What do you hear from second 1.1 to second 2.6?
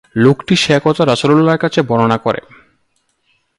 রাসূলুল্লাহর কাছে বর্ণনা করে।